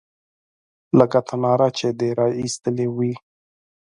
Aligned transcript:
_لکه 0.97 1.19
له 1.21 1.25
تناره 1.27 1.69
چې 1.77 1.87
دې 1.99 2.09
را 2.19 2.27
ايستلې 2.39 2.87
وي. 2.97 3.13